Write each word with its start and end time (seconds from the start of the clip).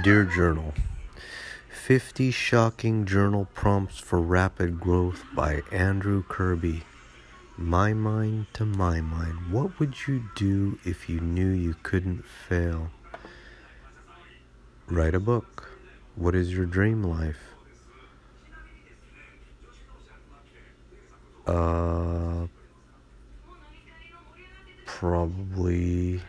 Dear 0.00 0.24
Journal 0.24 0.72
50 1.68 2.30
Shocking 2.30 3.04
Journal 3.04 3.46
Prompts 3.52 3.98
for 3.98 4.22
Rapid 4.22 4.80
Growth 4.80 5.22
by 5.34 5.60
Andrew 5.70 6.24
Kirby. 6.26 6.82
My 7.58 7.92
mind 7.92 8.46
to 8.54 8.64
my 8.64 9.02
mind. 9.02 9.52
What 9.52 9.78
would 9.78 10.08
you 10.08 10.24
do 10.34 10.78
if 10.84 11.10
you 11.10 11.20
knew 11.20 11.50
you 11.50 11.76
couldn't 11.82 12.24
fail? 12.24 12.90
Write 14.86 15.14
a 15.14 15.20
book. 15.20 15.68
What 16.16 16.34
is 16.34 16.54
your 16.54 16.64
dream 16.66 17.04
life? 17.04 17.40
Uh, 21.46 22.46
probably 24.86 26.22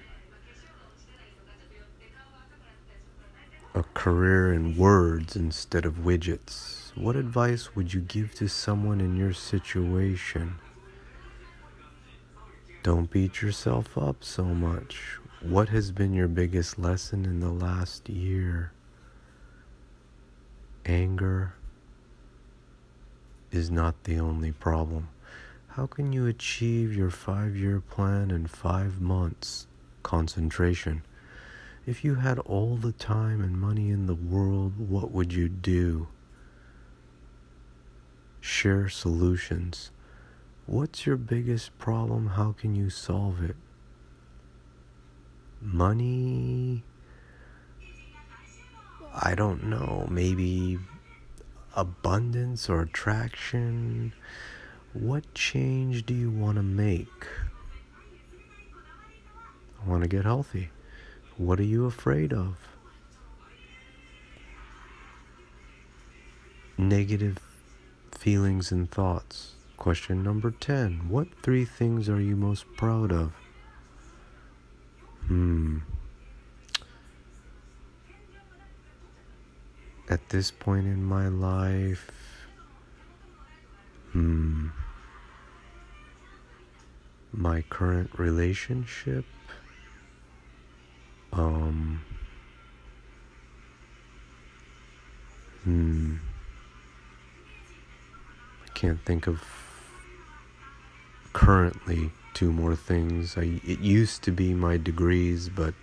a 3.75 3.83
career 3.95 4.53
in 4.53 4.77
words 4.77 5.35
instead 5.35 5.83
of 5.85 5.95
widgets. 5.95 6.95
What 6.95 7.15
advice 7.15 7.75
would 7.75 7.93
you 7.93 8.01
give 8.01 8.35
to 8.35 8.47
someone 8.47 9.01
in 9.01 9.15
your 9.17 9.33
situation? 9.33 10.55
Don't 12.83 13.09
beat 13.09 13.41
yourself 13.41 13.97
up 13.97 14.23
so 14.23 14.43
much. 14.43 15.17
What 15.41 15.69
has 15.69 15.91
been 15.91 16.13
your 16.13 16.27
biggest 16.27 16.77
lesson 16.77 17.25
in 17.25 17.39
the 17.39 17.49
last 17.49 18.09
year? 18.09 18.71
Anger 20.85 21.55
is 23.51 23.71
not 23.71 24.03
the 24.03 24.19
only 24.19 24.51
problem. 24.51 25.09
How 25.69 25.87
can 25.87 26.13
you 26.13 26.27
achieve 26.27 26.95
your 26.95 27.09
five 27.09 27.55
year 27.55 27.79
plan 27.79 28.29
in 28.29 28.45
five 28.45 29.01
months? 29.01 29.65
Concentration. 30.03 31.01
If 31.85 32.05
you 32.05 32.15
had 32.15 32.39
all 32.39 32.77
the 32.77 32.93
time 32.93 33.41
and 33.41 33.59
money 33.59 33.89
in 33.89 34.05
the 34.05 34.15
world, 34.15 34.79
what 34.79 35.11
would 35.11 35.33
you 35.33 35.49
do? 35.49 36.07
Share 38.39 38.87
solutions. 38.87 39.91
What's 40.65 41.05
your 41.05 41.17
biggest 41.17 41.77
problem? 41.77 42.27
How 42.27 42.53
can 42.53 42.73
you 42.73 42.89
solve 42.89 43.43
it? 43.43 43.57
Money. 45.61 46.85
I 49.13 49.35
don't 49.35 49.65
know. 49.65 50.07
Maybe 50.09 50.79
abundance 51.75 52.69
or 52.69 52.81
attraction. 52.81 54.13
What 54.93 55.33
change 55.33 56.05
do 56.05 56.13
you 56.13 56.31
want 56.31 56.55
to 56.55 56.63
make? 56.63 57.27
I 59.83 59.89
want 59.89 60.03
to 60.03 60.07
get 60.07 60.23
healthy. 60.23 60.69
What 61.37 61.59
are 61.59 61.63
you 61.63 61.85
afraid 61.85 62.31
of? 62.31 62.55
Negative 66.77 67.39
feelings 68.11 68.71
and 68.71 68.89
thoughts. 68.89 69.53
Question 69.77 70.21
number 70.21 70.51
10. 70.51 71.09
What 71.09 71.27
three 71.41 71.65
things 71.65 72.07
are 72.07 72.21
you 72.21 72.35
most 72.35 72.65
proud 72.77 73.11
of? 73.11 73.33
Hmm. 75.27 75.79
At 80.09 80.29
this 80.29 80.51
point 80.51 80.85
in 80.85 81.03
my 81.03 81.29
life, 81.29 82.11
hmm. 84.11 84.67
My 87.31 87.63
current 87.63 88.11
relationship 88.19 89.25
um, 91.33 92.01
hmm. 95.63 96.15
I 98.65 98.69
can't 98.73 99.03
think 99.03 99.27
of 99.27 99.43
currently 101.33 102.11
two 102.35 102.51
more 102.51 102.75
things. 102.75 103.37
I 103.37 103.59
it 103.65 103.79
used 103.79 104.21
to 104.23 104.31
be 104.31 104.53
my 104.53 104.77
degrees, 104.77 105.49
but 105.49 105.73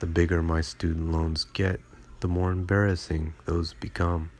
the 0.00 0.06
bigger 0.06 0.42
my 0.42 0.62
student 0.62 1.12
loans 1.12 1.44
get, 1.52 1.80
the 2.20 2.28
more 2.28 2.50
embarrassing 2.50 3.34
those 3.44 3.74
become. 3.74 4.30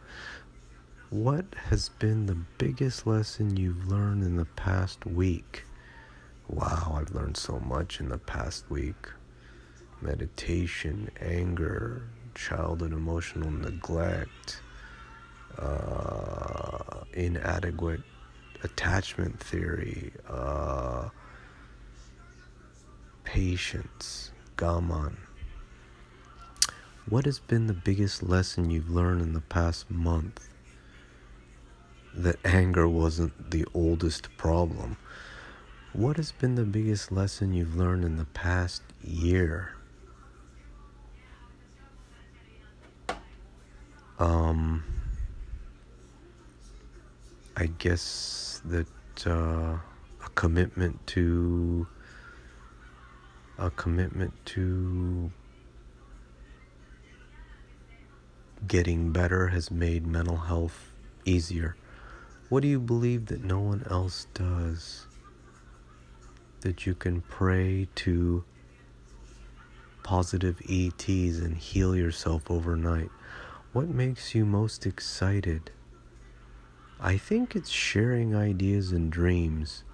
What 1.11 1.47
has 1.69 1.91
been 1.91 2.27
the 2.27 2.39
biggest 2.59 3.07
lesson 3.07 3.57
you've 3.57 3.89
learned 3.89 4.23
in 4.23 4.37
the 4.37 4.45
past 4.45 5.05
week? 5.07 5.65
Wow, 6.49 6.99
I've 6.99 7.15
learned 7.15 7.37
so 7.37 7.59
much 7.61 8.01
in 8.01 8.09
the 8.09 8.19
past 8.19 8.71
week 8.71 9.09
meditation, 10.01 11.11
anger, 11.21 12.03
childhood 12.35 12.93
emotional 12.93 13.51
neglect, 13.51 14.61
uh, 15.59 17.05
inadequate 17.13 18.01
attachment 18.63 19.39
theory, 19.41 20.13
uh, 20.29 21.09
patience, 23.25 24.31
gaman. 24.57 25.17
What 27.09 27.25
has 27.25 27.39
been 27.39 27.67
the 27.67 27.75
biggest 27.75 28.23
lesson 28.23 28.71
you've 28.71 28.91
learned 28.91 29.23
in 29.23 29.33
the 29.33 29.41
past 29.41 29.91
month? 29.91 30.49
That 32.15 32.37
anger 32.45 32.89
wasn't 32.89 33.51
the 33.51 33.65
oldest 33.75 34.37
problem. 34.37 34.97
What 35.93 36.19
has 36.19 36.33
been 36.33 36.55
the 36.55 36.65
biggest 36.65 37.11
lesson 37.11 37.53
you've 37.53 37.77
learned 37.77 38.05
in 38.05 38.17
the 38.17 38.27
past 38.27 38.83
year? 39.03 39.78
Um, 44.19 44.83
I 47.57 47.67
guess 47.67 48.61
that 48.65 48.89
uh, 49.27 49.79
a 50.25 50.29
commitment 50.35 51.07
to 51.09 51.87
a 53.59 53.71
commitment 53.71 54.33
to 54.47 55.31
getting 58.67 59.13
better 59.13 59.49
has 59.49 59.71
made 59.71 60.07
mental 60.07 60.37
health 60.37 60.93
easier. 61.25 61.77
What 62.49 62.63
do 62.63 62.69
you 62.69 62.81
believe 62.81 63.27
that 63.27 63.45
no 63.45 63.61
one 63.61 63.87
else 63.91 64.27
does? 64.35 65.07
That 66.61 66.87
you 66.87 66.95
can 66.95 67.21
pray 67.21 67.89
to 67.97 68.43
positive 70.03 70.61
ETs 70.69 71.39
and 71.39 71.57
heal 71.57 71.95
yourself 71.95 72.51
overnight. 72.51 73.11
What 73.79 73.91
makes 73.91 74.35
you 74.35 74.45
most 74.45 74.87
excited? 74.87 75.71
I 76.99 77.17
think 77.17 77.55
it's 77.55 77.71
sharing 77.71 78.35
ideas 78.35 78.91
and 78.91 79.09
dreams. 79.09 79.85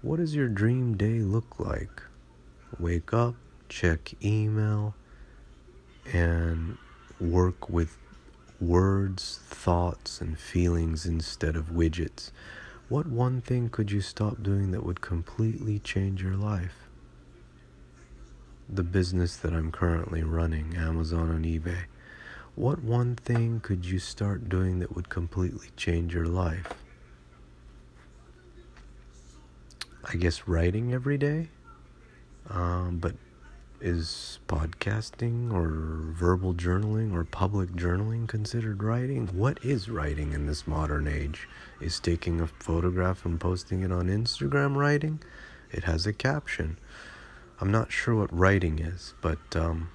What 0.00 0.16
does 0.16 0.34
your 0.34 0.48
dream 0.48 0.96
day 0.96 1.18
look 1.18 1.60
like? 1.60 2.02
Wake 2.78 3.12
up, 3.12 3.34
check 3.68 4.14
email, 4.24 4.94
and 6.10 6.78
work 7.20 7.68
with 7.68 7.98
words, 8.58 9.40
thoughts, 9.44 10.22
and 10.22 10.38
feelings 10.38 11.04
instead 11.04 11.56
of 11.56 11.66
widgets. 11.66 12.30
What 12.88 13.06
one 13.06 13.42
thing 13.42 13.68
could 13.68 13.92
you 13.92 14.00
stop 14.00 14.42
doing 14.42 14.70
that 14.70 14.82
would 14.82 15.02
completely 15.02 15.78
change 15.78 16.22
your 16.22 16.36
life? 16.36 16.88
The 18.66 18.82
business 18.82 19.36
that 19.36 19.52
I'm 19.52 19.70
currently 19.70 20.22
running, 20.22 20.74
Amazon 20.74 21.30
and 21.30 21.44
eBay. 21.44 21.84
What 22.56 22.82
one 22.82 23.16
thing 23.16 23.60
could 23.60 23.86
you 23.86 23.98
start 23.98 24.48
doing 24.48 24.80
that 24.80 24.94
would 24.94 25.08
completely 25.08 25.68
change 25.76 26.14
your 26.14 26.26
life? 26.26 26.66
I 30.04 30.16
guess 30.16 30.48
writing 30.48 30.92
every 30.92 31.16
day. 31.16 31.48
Um, 32.48 32.98
but 32.98 33.14
is 33.80 34.40
podcasting 34.46 35.52
or 35.52 36.12
verbal 36.12 36.52
journaling 36.52 37.14
or 37.14 37.24
public 37.24 37.70
journaling 37.70 38.28
considered 38.28 38.82
writing? 38.82 39.28
What 39.28 39.64
is 39.64 39.88
writing 39.88 40.32
in 40.32 40.46
this 40.46 40.66
modern 40.66 41.06
age? 41.06 41.48
Is 41.80 42.00
taking 42.00 42.40
a 42.40 42.46
photograph 42.46 43.24
and 43.24 43.40
posting 43.40 43.82
it 43.82 43.92
on 43.92 44.08
Instagram 44.08 44.76
writing? 44.76 45.22
It 45.70 45.84
has 45.84 46.06
a 46.06 46.12
caption. 46.12 46.78
I'm 47.60 47.70
not 47.70 47.92
sure 47.92 48.16
what 48.16 48.36
writing 48.36 48.80
is, 48.80 49.14
but 49.20 49.38
um, 49.54 49.90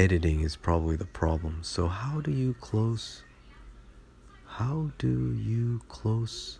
editing 0.00 0.40
is 0.40 0.56
probably 0.56 0.96
the 0.96 1.04
problem. 1.04 1.58
So, 1.60 1.86
how 1.86 2.22
do 2.22 2.30
you 2.30 2.54
close? 2.54 3.22
How 4.46 4.92
do 4.96 5.34
you 5.34 5.82
close? 5.88 6.58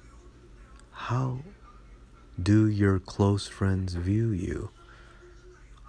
How 0.93 1.39
do 2.41 2.69
your 2.69 2.99
close 2.99 3.47
friends 3.49 3.95
view 3.95 4.29
you? 4.31 4.69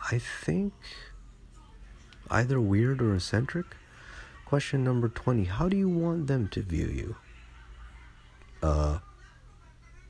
I 0.09 0.17
think 0.17 0.71
either 2.29 2.61
weird 2.61 3.01
or 3.01 3.15
eccentric. 3.15 3.65
Question 4.45 4.85
number 4.85 5.09
20 5.09 5.43
How 5.43 5.67
do 5.67 5.75
you 5.75 5.89
want 5.89 6.27
them 6.27 6.47
to 6.49 6.61
view 6.61 6.87
you? 6.87 7.15
Uh, 8.63 8.99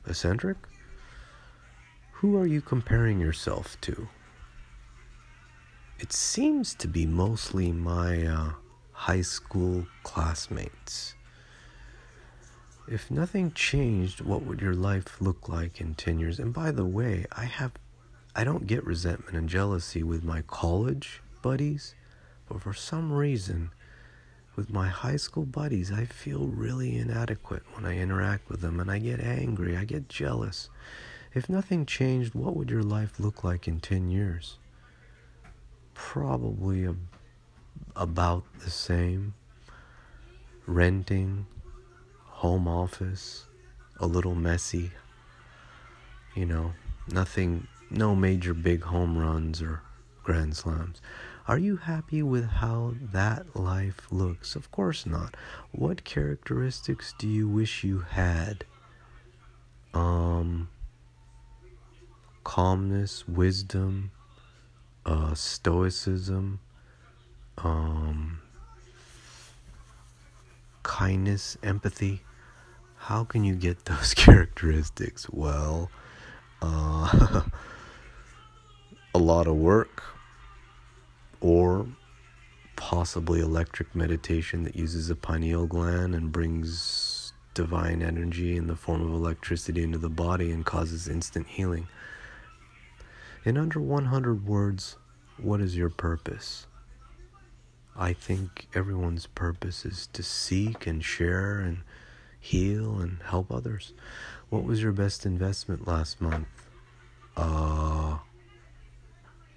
eccentric? 0.06 0.58
Who 2.20 2.36
are 2.36 2.46
you 2.46 2.60
comparing 2.60 3.18
yourself 3.18 3.76
to? 3.80 4.06
It 6.02 6.12
seems 6.12 6.74
to 6.74 6.88
be 6.88 7.06
mostly 7.06 7.70
my 7.70 8.26
uh, 8.26 8.50
high 8.90 9.20
school 9.20 9.86
classmates. 10.02 11.14
If 12.88 13.08
nothing 13.08 13.52
changed, 13.52 14.20
what 14.20 14.42
would 14.42 14.60
your 14.60 14.74
life 14.74 15.20
look 15.20 15.48
like 15.48 15.80
in 15.80 15.94
10 15.94 16.18
years? 16.18 16.40
And 16.40 16.52
by 16.52 16.72
the 16.72 16.84
way, 16.84 17.26
I 17.30 17.44
have 17.44 17.70
I 18.34 18.42
don't 18.42 18.66
get 18.66 18.84
resentment 18.84 19.36
and 19.36 19.48
jealousy 19.48 20.02
with 20.02 20.24
my 20.24 20.42
college 20.42 21.22
buddies, 21.40 21.94
but 22.48 22.60
for 22.60 22.74
some 22.74 23.12
reason 23.12 23.70
with 24.56 24.72
my 24.72 24.88
high 24.88 25.16
school 25.16 25.44
buddies, 25.44 25.92
I 25.92 26.04
feel 26.04 26.48
really 26.48 26.98
inadequate 26.98 27.62
when 27.74 27.86
I 27.86 27.98
interact 27.98 28.48
with 28.48 28.60
them 28.60 28.80
and 28.80 28.90
I 28.90 28.98
get 28.98 29.20
angry, 29.20 29.76
I 29.76 29.84
get 29.84 30.08
jealous. 30.08 30.68
If 31.32 31.48
nothing 31.48 31.86
changed, 31.86 32.34
what 32.34 32.56
would 32.56 32.70
your 32.70 32.82
life 32.82 33.20
look 33.20 33.44
like 33.44 33.68
in 33.68 33.78
10 33.78 34.10
years? 34.10 34.58
Probably 35.94 36.84
a, 36.84 36.94
about 37.96 38.44
the 38.60 38.70
same. 38.70 39.34
Renting, 40.66 41.46
home 42.24 42.68
office, 42.68 43.46
a 43.98 44.06
little 44.06 44.34
messy. 44.34 44.90
You 46.34 46.46
know, 46.46 46.72
nothing, 47.08 47.66
no 47.90 48.14
major 48.14 48.54
big 48.54 48.82
home 48.82 49.18
runs 49.18 49.60
or 49.60 49.82
grand 50.22 50.56
slams. 50.56 51.00
Are 51.48 51.58
you 51.58 51.76
happy 51.76 52.22
with 52.22 52.46
how 52.46 52.94
that 53.12 53.56
life 53.56 54.06
looks? 54.12 54.54
Of 54.54 54.70
course 54.70 55.04
not. 55.04 55.36
What 55.72 56.04
characteristics 56.04 57.14
do 57.18 57.28
you 57.28 57.48
wish 57.48 57.82
you 57.82 58.00
had? 58.00 58.64
Um, 59.92 60.68
calmness, 62.44 63.26
wisdom, 63.26 64.12
uh, 65.04 65.34
stoicism, 65.34 66.60
um, 67.58 68.40
kindness, 70.82 71.56
empathy. 71.62 72.22
How 72.96 73.24
can 73.24 73.44
you 73.44 73.54
get 73.54 73.84
those 73.84 74.14
characteristics? 74.14 75.28
Well, 75.30 75.90
uh, 76.60 77.42
a 79.14 79.18
lot 79.18 79.46
of 79.46 79.56
work 79.56 80.02
or 81.40 81.86
possibly 82.76 83.40
electric 83.40 83.94
meditation 83.94 84.64
that 84.64 84.76
uses 84.76 85.10
a 85.10 85.16
pineal 85.16 85.66
gland 85.66 86.14
and 86.14 86.32
brings 86.32 87.32
divine 87.54 88.02
energy 88.02 88.56
in 88.56 88.66
the 88.66 88.76
form 88.76 89.02
of 89.02 89.12
electricity 89.12 89.82
into 89.82 89.98
the 89.98 90.08
body 90.08 90.50
and 90.50 90.64
causes 90.64 91.08
instant 91.08 91.46
healing. 91.46 91.86
In 93.44 93.56
under 93.56 93.80
100 93.80 94.46
words, 94.46 94.96
what 95.36 95.60
is 95.60 95.76
your 95.76 95.90
purpose? 95.90 96.66
I 97.96 98.12
think 98.12 98.68
everyone's 98.72 99.26
purpose 99.26 99.84
is 99.84 100.06
to 100.12 100.22
seek 100.22 100.86
and 100.86 101.04
share 101.04 101.58
and 101.58 101.78
heal 102.38 103.00
and 103.00 103.18
help 103.24 103.50
others. 103.50 103.94
What 104.48 104.62
was 104.62 104.80
your 104.80 104.92
best 104.92 105.26
investment 105.26 105.88
last 105.88 106.20
month? 106.20 106.46
Uh, 107.36 108.18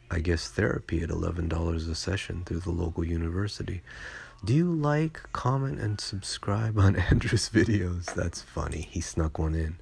I 0.10 0.20
guess, 0.20 0.48
therapy 0.48 1.02
at 1.02 1.10
$11 1.10 1.90
a 1.90 1.96
session 1.96 2.44
through 2.44 2.62
the 2.62 2.72
local 2.72 3.06
university. 3.06 3.82
Do 4.44 4.54
you 4.54 4.74
like, 4.74 5.22
comment, 5.32 5.80
and 5.80 6.02
subscribe 6.02 6.80
on 6.80 6.96
Andrew's 7.12 7.50
videos? 7.50 8.06
That's 8.16 8.42
funny. 8.42 8.88
He 8.90 9.00
snuck 9.00 9.38
one 9.38 9.54
in. 9.54 9.78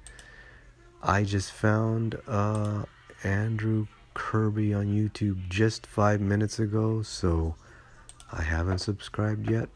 I 1.02 1.24
just 1.24 1.52
found 1.52 2.18
uh, 2.26 2.84
Andrew 3.24 3.86
Kirby 4.12 4.74
on 4.74 4.86
YouTube 4.86 5.48
just 5.48 5.86
five 5.86 6.20
minutes 6.20 6.58
ago, 6.58 7.02
so 7.02 7.56
I 8.30 8.42
haven't 8.42 8.78
subscribed 8.78 9.50
yet. 9.50 9.68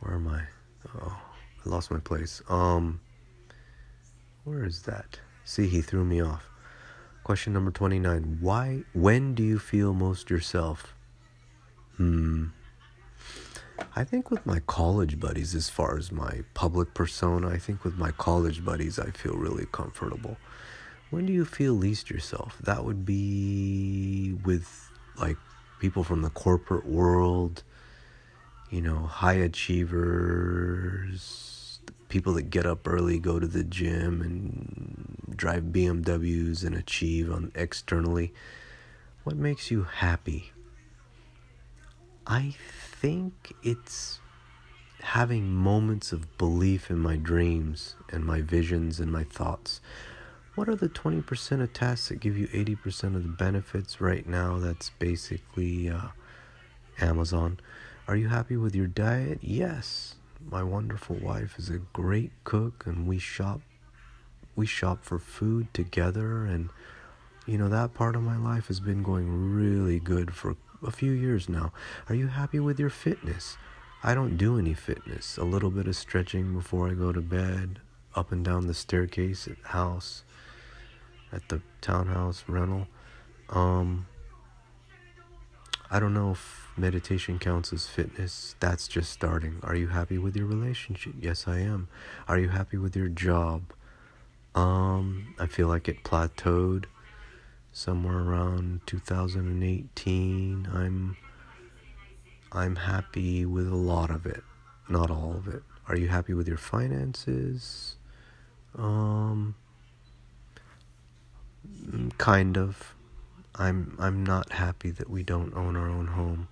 Where 0.00 0.14
am 0.14 0.28
I? 0.28 0.42
Oh, 0.94 1.20
I 1.64 1.68
lost 1.68 1.90
my 1.90 1.98
place. 1.98 2.40
Um, 2.48 3.00
where 4.44 4.64
is 4.64 4.82
that? 4.82 5.18
See, 5.44 5.66
he 5.66 5.82
threw 5.82 6.04
me 6.04 6.20
off. 6.20 6.48
Question 7.24 7.52
number 7.52 7.70
29. 7.70 8.38
Why, 8.40 8.84
when 8.94 9.34
do 9.34 9.42
you 9.42 9.58
feel 9.58 9.92
most 9.92 10.30
yourself? 10.30 10.94
Hmm. 11.96 12.46
I 13.94 14.04
think 14.04 14.30
with 14.30 14.46
my 14.46 14.60
college 14.60 15.18
buddies, 15.18 15.54
as 15.54 15.68
far 15.68 15.98
as 15.98 16.12
my 16.12 16.42
public 16.54 16.94
persona, 16.94 17.48
I 17.48 17.58
think 17.58 17.84
with 17.84 17.98
my 17.98 18.12
college 18.12 18.64
buddies, 18.64 18.98
I 18.98 19.10
feel 19.10 19.34
really 19.34 19.66
comfortable. 19.72 20.36
When 21.10 21.26
do 21.26 21.32
you 21.32 21.44
feel 21.44 21.72
least 21.72 22.10
yourself? 22.10 22.58
That 22.62 22.84
would 22.84 23.06
be 23.06 24.36
with 24.44 24.90
like 25.16 25.36
people 25.80 26.04
from 26.04 26.22
the 26.22 26.30
corporate 26.30 26.86
world, 26.86 27.62
you 28.70 28.82
know, 28.82 29.06
high 29.06 29.34
achievers, 29.34 30.68
people 32.08 32.34
that 32.34 32.50
get 32.50 32.66
up 32.66 32.86
early, 32.86 33.18
go 33.18 33.38
to 33.38 33.46
the 33.46 33.64
gym, 33.64 34.20
and 34.20 35.34
drive 35.34 35.64
BMWs 35.64 36.64
and 36.64 36.74
achieve 36.74 37.32
on 37.32 37.52
externally. 37.54 38.34
What 39.24 39.36
makes 39.36 39.70
you 39.70 39.84
happy? 39.84 40.52
I 42.26 42.54
think 43.00 43.54
it's 43.62 44.18
having 45.00 45.54
moments 45.54 46.12
of 46.12 46.36
belief 46.36 46.90
in 46.90 46.98
my 46.98 47.16
dreams 47.16 47.96
and 48.10 48.24
my 48.24 48.42
visions 48.42 49.00
and 49.00 49.10
my 49.10 49.24
thoughts. 49.24 49.80
What 50.58 50.68
are 50.68 50.74
the 50.74 50.88
20% 50.88 51.62
of 51.62 51.72
tasks 51.72 52.08
that 52.08 52.18
give 52.18 52.36
you 52.36 52.48
80% 52.48 53.14
of 53.14 53.22
the 53.22 53.28
benefits 53.28 54.00
right 54.00 54.26
now? 54.26 54.58
That's 54.58 54.90
basically 54.98 55.88
uh, 55.88 56.08
Amazon. 57.00 57.60
Are 58.08 58.16
you 58.16 58.26
happy 58.26 58.56
with 58.56 58.74
your 58.74 58.88
diet? 58.88 59.38
Yes 59.40 60.16
my 60.50 60.64
wonderful 60.64 61.14
wife 61.16 61.58
is 61.58 61.68
a 61.68 61.78
great 61.92 62.32
cook 62.44 62.84
and 62.86 63.06
we 63.06 63.18
shop 63.18 63.60
we 64.56 64.66
shop 64.66 65.04
for 65.04 65.18
food 65.18 65.72
together 65.74 66.44
and 66.44 66.70
you 67.46 67.58
know 67.58 67.68
that 67.68 67.94
part 67.94 68.14
of 68.14 68.22
my 68.22 68.36
life 68.36 68.68
has 68.68 68.80
been 68.80 69.02
going 69.02 69.54
really 69.54 69.98
good 69.98 70.32
for 70.34 70.56
a 70.86 70.90
few 70.90 71.10
years 71.10 71.48
now 71.48 71.72
are 72.08 72.14
you 72.14 72.28
happy 72.28 72.60
with 72.60 72.78
your 72.78 72.90
fitness 72.90 73.56
i 74.02 74.14
don't 74.14 74.36
do 74.36 74.58
any 74.58 74.74
fitness 74.74 75.36
a 75.36 75.44
little 75.44 75.70
bit 75.70 75.88
of 75.88 75.96
stretching 75.96 76.54
before 76.54 76.88
i 76.88 76.94
go 76.94 77.12
to 77.12 77.20
bed 77.20 77.80
up 78.14 78.30
and 78.30 78.44
down 78.44 78.66
the 78.66 78.74
staircase 78.74 79.48
at 79.48 79.58
house 79.70 80.22
at 81.32 81.48
the 81.48 81.60
townhouse 81.80 82.44
rental 82.48 82.86
um 83.50 84.06
I 85.90 86.00
don't 86.00 86.12
know 86.12 86.32
if 86.32 86.68
meditation 86.76 87.38
counts 87.38 87.72
as 87.72 87.86
fitness. 87.86 88.54
That's 88.60 88.88
just 88.88 89.10
starting. 89.10 89.58
Are 89.62 89.74
you 89.74 89.88
happy 89.88 90.18
with 90.18 90.36
your 90.36 90.44
relationship? 90.44 91.14
Yes, 91.18 91.48
I 91.48 91.60
am. 91.60 91.88
Are 92.28 92.38
you 92.38 92.50
happy 92.50 92.76
with 92.76 92.94
your 92.94 93.08
job? 93.08 93.72
Um, 94.54 95.34
I 95.38 95.46
feel 95.46 95.66
like 95.68 95.88
it 95.88 96.04
plateaued 96.04 96.84
somewhere 97.72 98.18
around 98.18 98.80
2018. 98.86 100.68
I'm 100.72 101.16
I'm 102.50 102.76
happy 102.76 103.46
with 103.46 103.68
a 103.68 103.76
lot 103.76 104.10
of 104.10 104.26
it, 104.26 104.42
not 104.88 105.10
all 105.10 105.34
of 105.36 105.48
it. 105.48 105.62
Are 105.86 105.96
you 105.96 106.08
happy 106.08 106.34
with 106.34 106.48
your 106.48 106.58
finances? 106.58 107.96
Um 108.76 109.54
kind 112.18 112.56
of. 112.56 112.94
I'm 113.54 113.96
I'm 113.98 114.24
not 114.24 114.52
happy 114.52 114.90
that 114.92 115.10
we 115.10 115.22
don't 115.22 115.54
own 115.54 115.74
our 115.76 115.88
own 115.88 116.08
home. 116.08 116.48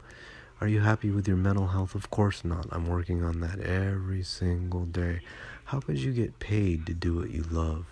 Are 0.61 0.67
you 0.67 0.81
happy 0.81 1.11
with 1.11 1.29
your 1.29 1.37
mental 1.37 1.69
health? 1.69 1.95
Of 1.95 2.11
course 2.11 2.45
not. 2.45 2.67
I'm 2.73 2.87
working 2.89 3.23
on 3.23 3.41
that 3.41 3.61
every 3.61 4.23
single 4.23 4.87
day. 4.87 5.21
How 5.67 5.81
could 5.81 5.99
you 5.99 6.13
get 6.13 6.39
paid 6.39 6.87
to 6.87 6.95
do 6.95 7.17
what 7.17 7.31
you 7.31 7.45
love? 7.51 7.87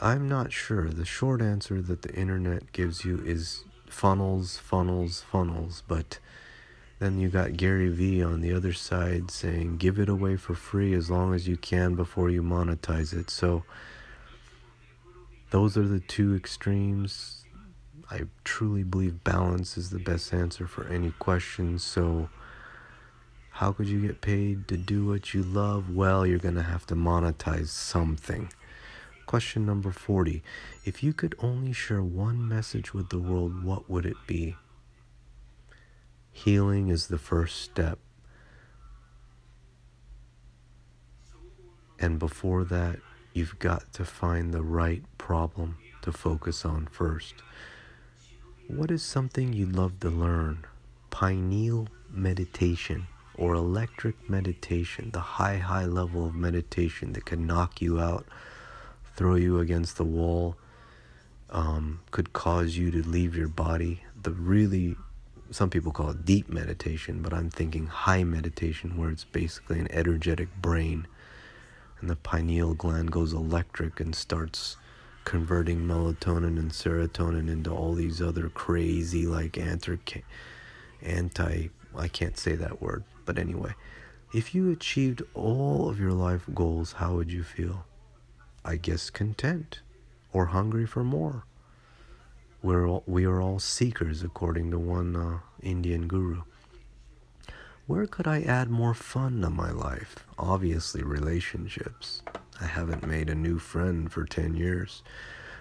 I'm 0.00 0.28
not 0.28 0.52
sure. 0.52 0.90
The 0.90 1.04
short 1.04 1.40
answer 1.40 1.80
that 1.82 2.02
the 2.02 2.14
internet 2.14 2.72
gives 2.72 3.04
you 3.04 3.22
is 3.24 3.64
funnels, 3.88 4.56
funnels, 4.58 5.22
funnels, 5.30 5.82
but 5.88 6.18
then 6.98 7.18
you 7.18 7.28
got 7.28 7.56
Gary 7.56 7.88
Vee 7.88 8.22
on 8.22 8.40
the 8.40 8.52
other 8.52 8.72
side 8.72 9.30
saying 9.30 9.76
give 9.76 9.98
it 9.98 10.08
away 10.08 10.36
for 10.36 10.54
free 10.54 10.94
as 10.94 11.10
long 11.10 11.34
as 11.34 11.46
you 11.46 11.56
can 11.56 11.94
before 11.94 12.30
you 12.30 12.42
monetize 12.42 13.12
it. 13.12 13.30
So 13.30 13.64
those 15.50 15.76
are 15.76 15.86
the 15.86 16.00
two 16.00 16.34
extremes 16.34 17.38
I 18.10 18.22
truly 18.42 18.84
believe 18.84 19.22
balance 19.22 19.76
is 19.76 19.90
the 19.90 19.98
best 19.98 20.32
answer 20.32 20.66
for 20.66 20.86
any 20.88 21.10
question. 21.18 21.78
So, 21.78 22.30
how 23.50 23.72
could 23.72 23.86
you 23.86 24.00
get 24.00 24.22
paid 24.22 24.66
to 24.68 24.78
do 24.78 25.06
what 25.06 25.34
you 25.34 25.42
love? 25.42 25.94
Well, 25.94 26.26
you're 26.26 26.38
going 26.38 26.54
to 26.54 26.62
have 26.62 26.86
to 26.86 26.94
monetize 26.94 27.68
something. 27.68 28.50
Question 29.26 29.66
number 29.66 29.92
40. 29.92 30.42
If 30.86 31.02
you 31.02 31.12
could 31.12 31.34
only 31.40 31.74
share 31.74 32.02
one 32.02 32.48
message 32.48 32.94
with 32.94 33.10
the 33.10 33.18
world, 33.18 33.62
what 33.62 33.90
would 33.90 34.06
it 34.06 34.16
be? 34.26 34.56
Healing 36.32 36.88
is 36.88 37.08
the 37.08 37.18
first 37.18 37.60
step. 37.60 37.98
And 41.98 42.18
before 42.18 42.64
that, 42.64 43.00
you've 43.32 43.58
got 43.58 43.92
to 43.94 44.04
find 44.04 44.52
the 44.52 44.62
right 44.62 45.02
problem 45.18 45.76
to 46.02 46.12
focus 46.12 46.64
on 46.64 46.86
first 46.86 47.34
What 48.68 48.90
is 48.90 49.02
something 49.02 49.52
you'd 49.52 49.74
love 49.74 50.00
to 50.00 50.10
learn? 50.10 50.64
Pineal 51.10 51.88
meditation 52.10 53.06
or 53.34 53.54
electric 53.54 54.28
meditation, 54.28 55.10
the 55.12 55.20
high, 55.20 55.58
high 55.58 55.84
level 55.86 56.26
of 56.26 56.34
meditation 56.34 57.12
that 57.12 57.24
can 57.24 57.46
knock 57.46 57.80
you 57.80 58.00
out, 58.00 58.26
throw 59.16 59.36
you 59.36 59.58
against 59.60 59.96
the 59.96 60.04
wall, 60.04 60.56
um, 61.50 62.00
could 62.10 62.32
cause 62.32 62.76
you 62.76 62.90
to 62.90 63.02
leave 63.08 63.36
your 63.36 63.48
body. 63.48 64.02
The 64.20 64.32
really, 64.32 64.96
some 65.50 65.70
people 65.70 65.92
call 65.92 66.10
it 66.10 66.24
deep 66.24 66.48
meditation, 66.48 67.22
but 67.22 67.32
I'm 67.32 67.48
thinking 67.48 67.86
high 67.86 68.24
meditation 68.24 68.96
where 68.96 69.10
it's 69.10 69.24
basically 69.24 69.78
an 69.78 69.90
energetic 69.92 70.48
brain 70.60 71.06
and 72.00 72.08
the 72.08 72.16
pineal 72.16 72.74
gland 72.74 73.10
goes 73.10 73.32
electric 73.32 74.00
and 74.00 74.14
starts 74.14 74.76
converting 75.24 75.80
melatonin 75.80 76.58
and 76.58 76.70
serotonin 76.70 77.48
into 77.50 77.70
all 77.70 77.94
these 77.94 78.22
other 78.22 78.48
crazy 78.48 79.26
like 79.26 79.58
anti 79.58 80.22
anti 81.02 81.68
I 81.94 82.08
can't 82.08 82.38
say 82.38 82.54
that 82.54 82.80
word 82.80 83.04
but 83.24 83.38
anyway. 83.38 83.74
If 84.32 84.54
you 84.54 84.70
achieved 84.70 85.22
all 85.34 85.88
of 85.88 85.98
your 85.98 86.12
life 86.12 86.44
goals 86.54 86.92
how 86.92 87.14
would 87.14 87.30
you 87.30 87.42
feel? 87.42 87.84
I 88.64 88.76
guess 88.76 89.10
content 89.10 89.80
or 90.32 90.46
hungry 90.46 90.86
for 90.86 91.04
more. 91.04 91.44
We're 92.62 92.86
all, 92.88 93.04
we 93.06 93.24
are 93.24 93.40
all 93.40 93.58
seekers 93.58 94.22
according 94.22 94.70
to 94.72 94.78
one 94.78 95.14
uh, 95.14 95.38
Indian 95.62 96.06
guru 96.08 96.42
where 97.88 98.06
could 98.06 98.28
I 98.28 98.42
add 98.42 98.70
more 98.70 98.94
fun 98.94 99.40
to 99.40 99.50
my 99.50 99.72
life 99.72 100.24
obviously 100.38 101.02
relationships 101.02 102.22
I 102.60 102.66
haven't 102.66 103.06
made 103.06 103.30
a 103.30 103.36
new 103.36 103.60
friend 103.60 104.10
for 104.10 104.24
10 104.24 104.56
years. 104.56 105.02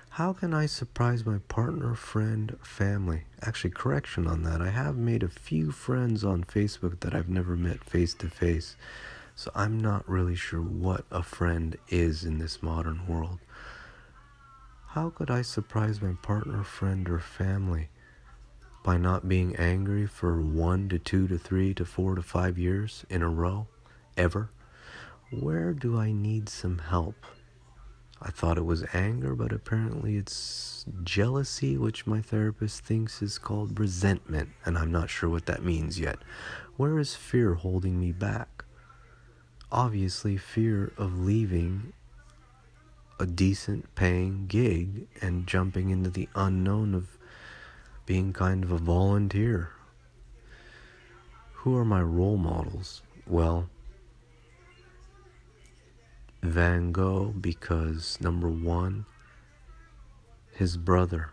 How 0.10 0.34
can 0.34 0.52
I 0.52 0.66
surprise 0.66 1.28
my 1.28 1.38
partner, 1.48 1.94
friend, 1.94 2.58
family? 2.64 3.26
Actually, 3.44 3.70
correction 3.70 4.26
on 4.26 4.42
that. 4.44 4.64
I 4.64 4.72
have 4.72 4.98
made 4.98 5.22
a 5.22 5.28
few 5.28 5.70
friends 5.70 6.24
on 6.24 6.44
Facebook 6.44 7.02
that 7.02 7.14
I've 7.14 7.30
never 7.30 7.56
met 7.56 7.84
face 7.84 8.16
to 8.16 8.30
face. 8.30 8.76
So 9.36 9.52
I'm 9.54 9.80
not 9.80 10.10
really 10.10 10.36
sure 10.36 10.62
what 10.62 11.06
a 11.12 11.22
friend 11.22 11.78
is 11.90 12.24
in 12.24 12.40
this 12.40 12.64
modern 12.64 13.06
world. 13.06 13.38
How 14.88 15.12
could 15.12 15.30
I 15.30 15.44
surprise 15.44 16.02
my 16.02 16.14
partner, 16.24 16.64
friend, 16.64 17.08
or 17.08 17.20
family? 17.20 17.90
By 18.88 18.96
not 18.96 19.28
being 19.28 19.54
angry 19.58 20.08
for 20.08 20.42
one 20.42 20.88
to 20.88 20.98
two 20.98 21.28
to 21.28 21.38
three 21.38 21.74
to 21.74 21.84
four 21.84 22.16
to 22.16 22.22
five 22.22 22.58
years 22.58 23.06
in 23.10 23.22
a 23.22 23.28
row? 23.28 23.68
Ever? 24.16 24.50
Where 25.30 25.74
do 25.74 26.00
I 26.00 26.14
need 26.14 26.48
some 26.48 26.78
help? 26.78 27.26
I 28.22 28.32
thought 28.32 28.58
it 28.58 28.66
was 28.66 28.86
anger, 28.94 29.36
but 29.36 29.52
apparently 29.52 30.16
it's 30.16 30.86
jealousy, 31.04 31.78
which 31.78 32.08
my 32.08 32.22
therapist 32.22 32.86
thinks 32.86 33.22
is 33.22 33.38
called 33.38 33.78
resentment, 33.78 34.52
and 34.64 34.78
I'm 34.78 34.94
not 34.94 35.10
sure 35.10 35.30
what 35.30 35.48
that 35.48 35.66
means 35.66 36.00
yet. 36.00 36.20
Where 36.78 36.98
is 36.98 37.14
fear 37.14 37.56
holding 37.56 38.00
me 38.00 38.14
back? 38.14 38.64
Obviously, 39.70 40.38
fear 40.38 40.94
of 40.98 41.20
leaving 41.20 41.92
a 43.20 43.26
decent 43.26 43.94
paying 43.96 44.48
gig 44.48 45.10
and 45.22 45.46
jumping 45.46 45.90
into 45.90 46.10
the 46.10 46.30
unknown 46.36 46.96
of 46.96 47.17
being 48.08 48.32
kind 48.32 48.64
of 48.64 48.72
a 48.72 48.78
volunteer. 48.78 49.70
Who 51.52 51.76
are 51.76 51.86
my 51.86 52.02
role 52.02 52.38
models? 52.38 53.04
Well, 53.28 53.70
Van 56.42 56.94
Gogh 56.94 57.34
because 57.40 58.18
number 58.22 58.48
one, 58.48 59.06
his 60.54 60.78
brother, 60.78 61.32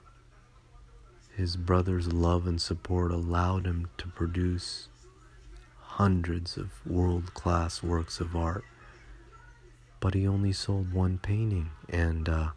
his 1.36 1.56
brother's 1.56 2.12
love 2.12 2.46
and 2.48 2.60
support 2.60 3.12
allowed 3.12 3.66
him 3.66 3.88
to 3.98 4.08
produce 4.08 4.88
hundreds 5.78 6.56
of 6.56 6.84
world 6.84 7.34
class 7.34 7.84
works 7.84 8.18
of 8.18 8.34
art. 8.34 8.64
But 10.00 10.14
he 10.14 10.26
only 10.26 10.52
sold 10.52 10.92
one 10.92 11.18
painting, 11.18 11.70
and 11.88 12.28
uh, 12.28 12.48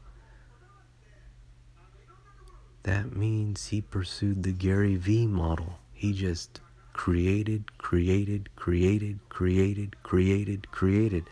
that 2.88 3.16
means 3.16 3.68
he 3.68 3.82
pursued 3.82 4.44
the 4.44 4.54
Gary 4.54 4.96
Vee 4.96 5.28
model. 5.28 5.78
He 5.94 6.14
just 6.14 6.62
created, 6.94 7.78
created, 7.78 8.56
created, 8.56 9.20
created, 9.28 10.02
created, 10.04 10.72
created 10.72 11.26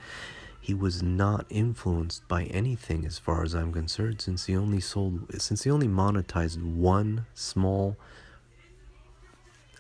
he 0.66 0.74
was 0.74 1.04
not 1.04 1.46
influenced 1.52 2.28
by 2.28 2.46
anything 2.46 3.06
as 3.06 3.20
far 3.20 3.44
as 3.44 3.54
I'm 3.54 3.72
concerned 3.72 4.20
since 4.20 4.48
he 4.48 4.58
only 4.58 4.80
sold 4.80 5.40
since 5.40 5.64
he 5.64 5.70
only 5.70 5.88
monetized 5.88 6.60
one 6.60 7.28
small 7.36 7.96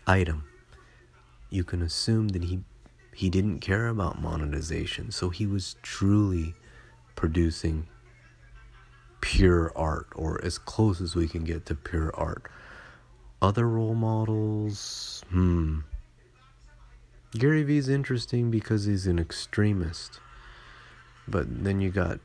item 0.05 0.43
you 1.49 1.63
can 1.63 1.81
assume 1.81 2.27
that 2.29 2.43
he 2.43 2.59
he 3.15 3.31
didn't 3.31 3.61
care 3.61 3.87
about 3.87 4.21
monetization 4.21 5.09
so 5.09 5.29
he 5.29 5.47
was 5.47 5.75
truly 5.81 6.53
producing 7.15 7.87
pure 9.25 9.71
art 9.75 10.05
or 10.15 10.39
as 10.45 10.59
close 10.59 11.01
as 11.01 11.15
we 11.15 11.27
can 11.27 11.43
get 11.43 11.65
to 11.65 11.73
pure 11.73 12.11
art. 12.13 12.43
Other 13.41 13.67
role 13.67 13.95
models 13.95 15.23
hmm. 15.31 15.79
Gary 17.35 17.63
Vee's 17.63 17.89
interesting 17.89 18.51
because 18.51 18.85
he's 18.85 19.07
an 19.07 19.17
extremist. 19.17 20.19
But 21.27 21.63
then 21.63 21.81
you 21.81 21.89
got 21.89 22.19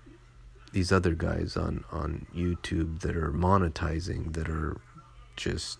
these 0.74 0.92
other 0.92 1.14
guys 1.14 1.56
on 1.56 1.84
on 1.90 2.26
YouTube 2.36 3.00
that 3.00 3.16
are 3.16 3.32
monetizing 3.32 4.34
that 4.34 4.50
are 4.50 4.78
just 5.36 5.78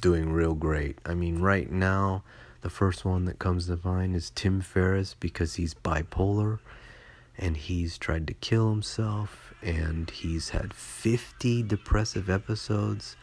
doing 0.00 0.32
real 0.32 0.54
great. 0.54 0.98
I 1.04 1.12
mean, 1.12 1.40
right 1.40 1.70
now, 1.70 2.24
the 2.62 2.70
first 2.70 3.04
one 3.04 3.26
that 3.26 3.38
comes 3.38 3.66
to 3.66 3.78
mind 3.84 4.16
is 4.16 4.30
Tim 4.30 4.62
Ferriss 4.62 5.14
because 5.20 5.56
he's 5.56 5.74
bipolar 5.74 6.60
and 7.38 7.56
he's 7.56 7.96
tried 7.96 8.26
to 8.26 8.34
kill 8.34 8.70
himself 8.70 9.54
and 9.62 10.10
he's 10.10 10.50
had 10.50 10.74
50 10.74 11.62
depressive 11.62 12.28
episodes. 12.28 13.16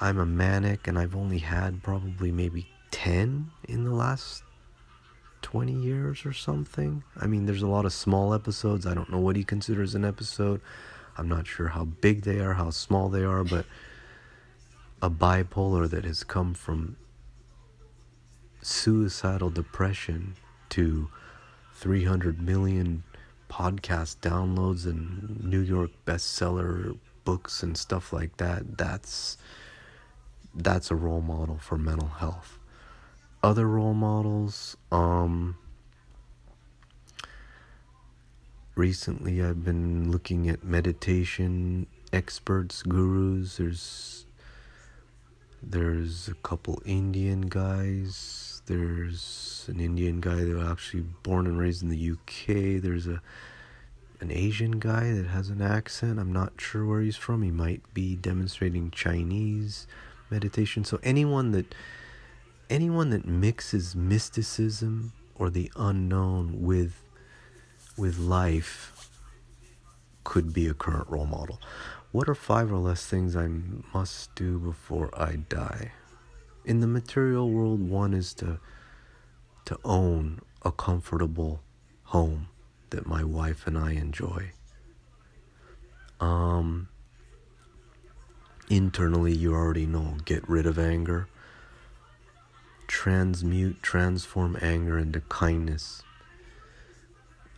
I'm 0.00 0.18
a 0.18 0.26
manic 0.26 0.86
and 0.88 0.98
I've 0.98 1.16
only 1.16 1.38
had 1.38 1.82
probably 1.82 2.32
maybe 2.32 2.68
10 2.90 3.50
in 3.68 3.84
the 3.84 3.94
last 3.94 4.42
20 5.42 5.72
years 5.72 6.26
or 6.26 6.32
something. 6.32 7.02
I 7.16 7.26
mean, 7.26 7.46
there's 7.46 7.62
a 7.62 7.68
lot 7.68 7.84
of 7.84 7.92
small 7.92 8.34
episodes. 8.34 8.86
I 8.86 8.94
don't 8.94 9.10
know 9.10 9.20
what 9.20 9.36
he 9.36 9.44
considers 9.44 9.94
an 9.94 10.04
episode. 10.04 10.60
I'm 11.16 11.28
not 11.28 11.46
sure 11.46 11.68
how 11.68 11.84
big 11.84 12.22
they 12.22 12.40
are, 12.40 12.54
how 12.54 12.70
small 12.70 13.08
they 13.08 13.24
are, 13.24 13.44
but 13.44 13.66
a 15.02 15.10
bipolar 15.10 15.88
that 15.90 16.04
has 16.04 16.24
come 16.24 16.54
from 16.54 16.96
suicidal 18.62 19.50
depression 19.50 20.34
to 20.70 21.08
300 21.74 22.40
million 22.40 23.04
podcast 23.48 24.18
downloads 24.18 24.84
and 24.86 25.42
New 25.44 25.60
York 25.60 25.90
bestseller 26.06 26.96
books 27.24 27.62
and 27.62 27.76
stuff 27.76 28.12
like 28.12 28.36
that. 28.38 28.78
That's 28.78 29.36
that's 30.54 30.90
a 30.90 30.94
role 30.94 31.20
model 31.20 31.58
for 31.58 31.78
mental 31.78 32.08
health 32.08 32.58
other 33.42 33.66
role 33.66 33.94
models 33.94 34.76
um 34.90 35.56
recently 38.74 39.42
I've 39.42 39.64
been 39.64 40.10
looking 40.10 40.48
at 40.48 40.64
meditation 40.64 41.86
experts 42.12 42.82
gurus 42.82 43.56
there's 43.58 44.26
there's 45.62 46.28
a 46.28 46.34
couple 46.34 46.82
Indian 46.84 47.42
guys 47.42 48.57
there's 48.68 49.64
an 49.68 49.80
Indian 49.80 50.20
guy 50.20 50.36
that 50.36 50.54
was 50.54 50.68
actually 50.68 51.04
born 51.22 51.46
and 51.46 51.58
raised 51.58 51.82
in 51.82 51.88
the 51.88 52.10
UK 52.12 52.80
there's 52.82 53.06
a 53.06 53.20
an 54.20 54.32
Asian 54.32 54.80
guy 54.80 55.12
that 55.12 55.26
has 55.26 55.48
an 55.48 55.62
accent 55.62 56.18
I'm 56.18 56.32
not 56.32 56.52
sure 56.58 56.84
where 56.86 57.00
he's 57.00 57.16
from 57.16 57.42
he 57.42 57.50
might 57.50 57.82
be 57.94 58.16
demonstrating 58.16 58.90
Chinese 58.90 59.86
meditation 60.30 60.84
so 60.84 60.98
anyone 61.02 61.52
that 61.52 61.74
anyone 62.70 63.10
that 63.10 63.26
mixes 63.26 63.96
mysticism 63.96 65.12
or 65.34 65.50
the 65.50 65.70
unknown 65.76 66.62
with 66.62 67.02
with 67.96 68.18
life 68.18 69.10
could 70.24 70.52
be 70.52 70.68
a 70.68 70.74
current 70.74 71.08
role 71.08 71.26
model. 71.26 71.60
What 72.12 72.28
are 72.28 72.34
five 72.34 72.72
or 72.72 72.76
less 72.76 73.06
things 73.06 73.34
I 73.34 73.48
must 73.94 74.34
do 74.34 74.58
before 74.58 75.10
I 75.18 75.36
die? 75.36 75.92
In 76.68 76.80
the 76.80 76.86
material 76.86 77.50
world, 77.50 77.80
one 77.80 78.12
is 78.12 78.34
to 78.34 78.60
to 79.64 79.78
own 79.84 80.40
a 80.62 80.70
comfortable 80.70 81.60
home 82.04 82.48
that 82.90 83.06
my 83.06 83.24
wife 83.24 83.66
and 83.66 83.76
I 83.76 83.92
enjoy. 83.92 84.52
Um 86.20 86.88
internally 88.70 89.34
you 89.34 89.54
already 89.54 89.86
know, 89.86 90.18
get 90.26 90.46
rid 90.48 90.66
of 90.66 90.78
anger 90.78 91.26
transmute, 92.88 93.82
transform 93.82 94.56
anger 94.60 94.98
into 94.98 95.20
kindness. 95.20 96.02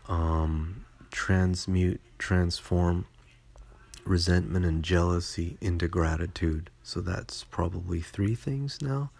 Um, 0.08 0.84
transmute, 1.10 2.00
transform 2.18 3.06
resentment 4.10 4.66
and 4.66 4.82
jealousy 4.82 5.56
into 5.60 5.86
gratitude. 5.86 6.68
So 6.82 7.00
that's 7.00 7.44
probably 7.44 8.00
three 8.00 8.34
things 8.34 8.82
now. 8.82 9.10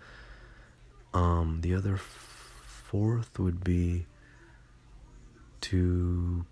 Um, 1.15 1.61
the 1.61 1.75
other 1.77 1.95
f- 1.95 2.65
fourth 2.67 3.39
would 3.39 3.63
be 3.63 4.07
to 5.61 6.45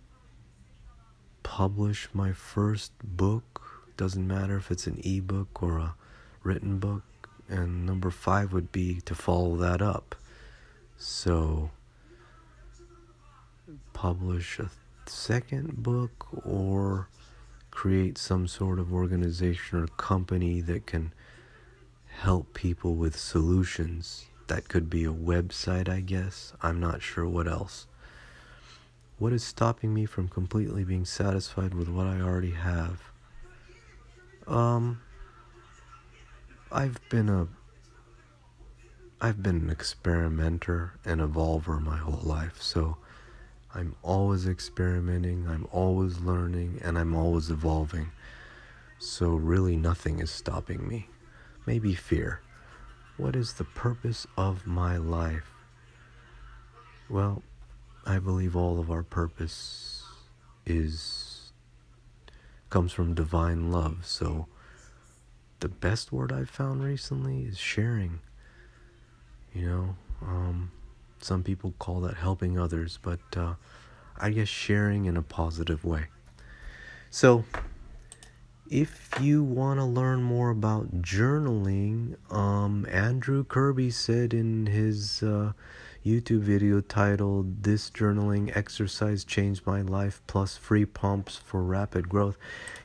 publish 1.42 2.08
my 2.12 2.32
first 2.32 2.92
book. 3.02 3.90
Doesn't 3.96 4.26
matter 4.26 4.56
if 4.56 4.70
it's 4.70 4.86
an 4.86 5.00
ebook 5.02 5.60
or 5.60 5.78
a 5.78 5.94
written 6.44 6.78
book. 6.78 7.02
And 7.48 7.84
number 7.84 8.10
five 8.10 8.52
would 8.52 8.70
be 8.70 9.00
to 9.00 9.16
follow 9.16 9.56
that 9.56 9.82
up. 9.82 10.14
So, 10.96 11.70
publish 13.92 14.60
a 14.60 14.70
second 15.06 15.82
book 15.82 16.28
or 16.46 17.08
create 17.78 18.18
some 18.18 18.48
sort 18.48 18.80
of 18.80 18.92
organization 18.92 19.78
or 19.78 19.86
company 19.86 20.60
that 20.60 20.84
can 20.84 21.12
help 22.08 22.52
people 22.52 22.96
with 22.96 23.16
solutions. 23.16 24.26
That 24.48 24.68
could 24.68 24.90
be 24.90 25.04
a 25.04 25.12
website, 25.12 25.88
I 25.88 26.00
guess. 26.00 26.52
I'm 26.60 26.80
not 26.80 27.02
sure 27.02 27.28
what 27.28 27.46
else. 27.46 27.86
What 29.20 29.32
is 29.32 29.44
stopping 29.44 29.94
me 29.94 30.06
from 30.06 30.26
completely 30.26 30.82
being 30.82 31.04
satisfied 31.04 31.72
with 31.72 31.88
what 31.88 32.08
I 32.08 32.20
already 32.20 32.50
have? 32.50 33.00
Um, 34.48 35.00
I've 36.72 36.98
been 37.10 37.28
a 37.28 37.46
I've 39.20 39.40
been 39.40 39.58
an 39.58 39.70
experimenter 39.70 40.94
and 41.04 41.20
evolver 41.20 41.80
my 41.80 41.98
whole 41.98 42.22
life, 42.24 42.60
so 42.60 42.96
I'm 43.74 43.94
always 44.02 44.46
experimenting, 44.46 45.46
I'm 45.46 45.68
always 45.70 46.20
learning, 46.20 46.80
and 46.82 46.98
I'm 46.98 47.14
always 47.14 47.50
evolving. 47.50 48.10
So, 48.98 49.28
really, 49.28 49.76
nothing 49.76 50.20
is 50.20 50.30
stopping 50.30 50.88
me. 50.88 51.08
Maybe 51.66 51.94
fear. 51.94 52.40
What 53.16 53.36
is 53.36 53.54
the 53.54 53.64
purpose 53.64 54.26
of 54.36 54.66
my 54.66 54.96
life? 54.96 55.50
Well, 57.10 57.42
I 58.06 58.18
believe 58.18 58.56
all 58.56 58.80
of 58.80 58.90
our 58.90 59.02
purpose 59.02 60.04
is 60.64 61.52
comes 62.70 62.92
from 62.92 63.14
divine 63.14 63.70
love. 63.70 63.98
So, 64.02 64.46
the 65.60 65.68
best 65.68 66.12
word 66.12 66.32
I've 66.32 66.50
found 66.50 66.82
recently 66.82 67.42
is 67.42 67.58
sharing. 67.58 68.20
You 69.54 69.66
know, 69.66 69.96
um, 70.22 70.70
some 71.24 71.42
people 71.42 71.74
call 71.78 72.00
that 72.00 72.16
helping 72.16 72.58
others, 72.58 72.98
but 73.02 73.20
uh, 73.36 73.54
I 74.16 74.30
guess 74.30 74.48
sharing 74.48 75.06
in 75.06 75.16
a 75.16 75.22
positive 75.22 75.84
way. 75.84 76.06
So, 77.10 77.44
if 78.70 79.10
you 79.20 79.42
want 79.42 79.80
to 79.80 79.84
learn 79.84 80.22
more 80.22 80.50
about 80.50 81.00
journaling, 81.00 82.16
um, 82.30 82.86
Andrew 82.90 83.44
Kirby 83.44 83.90
said 83.90 84.34
in 84.34 84.66
his 84.66 85.22
uh, 85.22 85.52
YouTube 86.04 86.40
video 86.40 86.80
titled 86.80 87.64
This 87.64 87.90
Journaling 87.90 88.54
Exercise 88.56 89.24
Changed 89.24 89.66
My 89.66 89.82
Life 89.82 90.22
Plus 90.26 90.56
Free 90.56 90.84
Prompts 90.84 91.36
for 91.36 91.62
Rapid 91.62 92.08
Growth, 92.08 92.36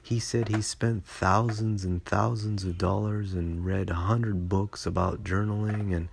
he 0.01 0.19
said 0.19 0.47
he 0.47 0.61
spent 0.61 1.05
thousands 1.05 1.85
and 1.85 2.03
thousands 2.03 2.63
of 2.63 2.77
dollars 2.77 3.33
and 3.33 3.65
read 3.65 3.89
a 3.89 3.95
hundred 3.95 4.49
books 4.49 4.85
about 4.85 5.23
journaling 5.23 5.95
and 5.95 6.09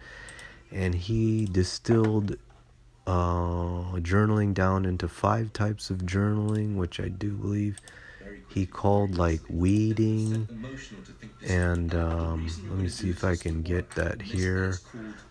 and 0.72 0.94
he 0.94 1.46
distilled 1.46 2.36
uh, 3.06 3.96
journaling 4.00 4.54
down 4.54 4.84
into 4.84 5.08
five 5.08 5.52
types 5.52 5.90
of 5.90 5.98
journaling, 5.98 6.76
which 6.76 7.00
I 7.00 7.08
do 7.08 7.32
believe 7.32 7.78
he 8.48 8.66
called 8.66 9.16
like 9.16 9.40
weeding. 9.48 10.48
And 11.46 11.94
um, 11.94 12.48
let 12.68 12.78
me 12.78 12.88
see 12.88 13.10
if 13.10 13.24
I 13.24 13.36
can 13.36 13.62
get 13.62 13.90
that 13.92 14.20
here. 14.22 14.78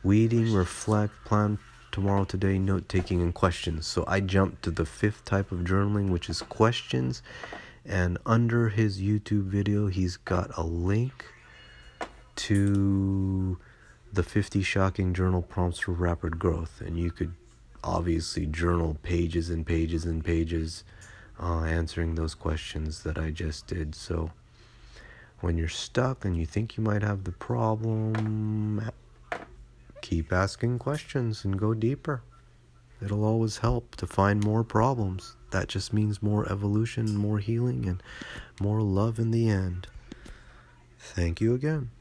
Weeding, 0.04 0.54
reflect, 0.54 1.14
plan 1.26 1.60
tomorrow, 1.92 2.24
today, 2.24 2.58
note 2.58 2.90
taking, 2.90 3.22
and 3.22 3.34
questions. 3.34 3.88
So 3.88 4.04
I 4.08 4.20
jumped 4.20 4.64
to 4.64 4.72
the 4.72 4.86
fifth 4.86 5.26
type 5.26 5.52
of 5.52 5.60
journaling, 5.60 6.10
which 6.10 6.30
is 6.30 6.42
questions. 6.42 7.22
And 7.86 8.18
under 8.26 8.70
his 8.70 9.02
YouTube 9.02 9.46
video, 9.46 9.88
he's 9.88 10.18
got 10.18 10.56
a 10.58 10.64
link 10.64 11.26
to 12.36 13.58
the 14.12 14.24
50 14.24 14.64
shocking 14.64 15.14
journal 15.14 15.42
prompts 15.42 15.80
for 15.80 15.92
rapid 15.92 16.40
growth 16.40 16.82
and 16.82 16.98
you 16.98 17.12
could 17.12 17.34
obviously 17.84 18.46
journal 18.46 18.98
pages 19.04 19.50
and 19.50 19.66
pages 19.66 20.06
and 20.06 20.26
pages 20.26 20.84
uh, 21.42 21.62
answering 21.62 22.16
those 22.16 22.36
questions 22.36 23.04
that 23.04 23.18
i 23.18 23.30
just 23.30 23.68
did. 23.68 23.96
So 23.96 24.32
when 25.42 25.58
you're 25.58 25.70
stuck 25.70 26.26
and 26.26 26.36
you 26.36 26.46
think 26.46 26.76
you 26.76 26.84
might 26.84 27.02
have 27.02 27.24
the 27.24 27.32
problem 27.32 28.90
keep 30.02 30.34
asking 30.34 30.80
questions 30.80 31.46
and 31.46 31.60
go 31.60 31.74
deeper. 31.74 32.22
It'll 33.02 33.24
always 33.24 33.60
help 33.60 33.96
to 33.98 34.08
find 34.08 34.44
more 34.44 34.64
problems. 34.64 35.36
That 35.52 35.68
just 35.68 35.94
means 35.94 36.22
more 36.22 36.52
evolution 36.52 37.16
more 37.16 37.40
healing 37.40 37.86
and 37.86 38.04
more 38.60 38.82
love 38.82 39.20
in 39.20 39.32
the 39.32 39.50
end. 39.50 39.88
Thank 41.00 41.40
you 41.40 41.54
again 41.54 41.92